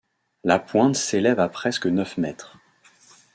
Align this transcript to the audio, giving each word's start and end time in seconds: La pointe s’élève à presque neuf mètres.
La 0.43 0.57
pointe 0.57 0.95
s’élève 0.95 1.39
à 1.39 1.47
presque 1.47 1.85
neuf 1.85 2.17
mètres. 2.17 2.57